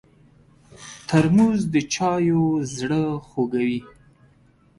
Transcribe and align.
ترموز 1.07 1.61
د 1.73 1.75
چایو 1.93 2.41
زړه 2.77 3.03
خوږوي. 3.27 3.79